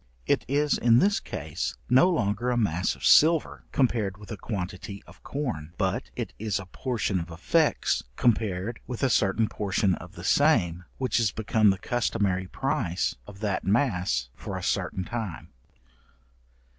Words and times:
It 0.25 0.45
is 0.47 0.79
in 0.79 0.97
this 0.97 1.19
case 1.19 1.75
no 1.87 2.09
longer 2.09 2.49
a 2.49 2.57
mass 2.57 2.95
of 2.95 3.05
silver, 3.05 3.65
compared 3.71 4.17
with 4.17 4.31
a 4.31 4.35
quantity 4.35 5.03
of 5.05 5.21
corn, 5.21 5.73
but 5.77 6.09
it 6.15 6.33
is 6.39 6.57
a 6.57 6.65
portion 6.65 7.19
of 7.19 7.29
effects 7.29 8.01
compared 8.15 8.79
with 8.87 9.03
a 9.03 9.11
certain 9.11 9.47
portion 9.47 9.93
of 9.93 10.13
the 10.13 10.23
same, 10.23 10.85
which 10.97 11.19
is 11.19 11.31
become 11.31 11.69
the 11.69 11.77
customary 11.77 12.47
price 12.47 13.15
of 13.27 13.41
that 13.41 13.63
mass 13.63 14.29
for 14.33 14.57
a 14.57 14.63
certain 14.63 15.03
time. 15.03 15.49